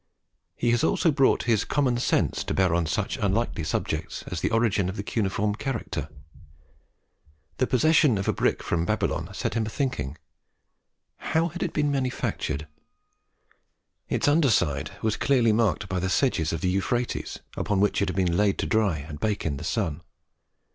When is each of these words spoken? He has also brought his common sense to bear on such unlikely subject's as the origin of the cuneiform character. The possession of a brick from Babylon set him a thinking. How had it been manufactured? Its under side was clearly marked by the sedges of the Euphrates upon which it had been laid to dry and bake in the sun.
He 0.55 0.71
has 0.71 0.83
also 0.83 1.11
brought 1.11 1.43
his 1.43 1.63
common 1.63 1.99
sense 1.99 2.43
to 2.45 2.55
bear 2.55 2.73
on 2.73 2.87
such 2.87 3.17
unlikely 3.17 3.63
subject's 3.63 4.23
as 4.23 4.41
the 4.41 4.49
origin 4.49 4.89
of 4.89 4.95
the 4.97 5.03
cuneiform 5.03 5.53
character. 5.53 6.09
The 7.57 7.67
possession 7.67 8.17
of 8.17 8.27
a 8.27 8.33
brick 8.33 8.63
from 8.63 8.83
Babylon 8.83 9.31
set 9.35 9.53
him 9.53 9.67
a 9.67 9.69
thinking. 9.69 10.17
How 11.17 11.49
had 11.49 11.61
it 11.61 11.71
been 11.71 11.91
manufactured? 11.91 12.65
Its 14.09 14.27
under 14.27 14.49
side 14.49 14.89
was 15.03 15.17
clearly 15.17 15.53
marked 15.53 15.87
by 15.87 15.99
the 15.99 16.09
sedges 16.09 16.51
of 16.51 16.61
the 16.61 16.69
Euphrates 16.69 17.37
upon 17.55 17.79
which 17.79 18.01
it 18.01 18.09
had 18.09 18.15
been 18.15 18.35
laid 18.35 18.57
to 18.57 18.65
dry 18.65 18.97
and 18.97 19.19
bake 19.19 19.45
in 19.45 19.57
the 19.57 19.63
sun. 19.63 20.01